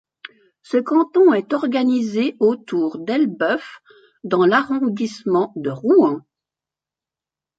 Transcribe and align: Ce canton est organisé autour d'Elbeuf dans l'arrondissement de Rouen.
Ce 0.63 0.77
canton 0.77 1.31
est 1.31 1.53
organisé 1.53 2.35
autour 2.39 2.97
d'Elbeuf 2.97 3.81
dans 4.23 4.47
l'arrondissement 4.47 5.53
de 5.55 5.69
Rouen. 5.69 6.21